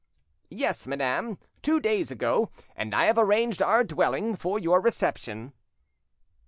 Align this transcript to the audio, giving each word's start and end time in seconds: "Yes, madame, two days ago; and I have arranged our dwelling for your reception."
"Yes, 0.49 0.87
madame, 0.87 1.37
two 1.61 1.79
days 1.79 2.09
ago; 2.09 2.49
and 2.75 2.95
I 2.95 3.05
have 3.05 3.19
arranged 3.19 3.61
our 3.61 3.83
dwelling 3.83 4.35
for 4.35 4.57
your 4.57 4.81
reception." 4.81 5.53